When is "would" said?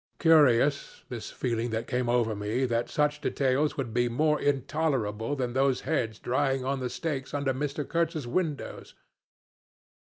3.77-3.93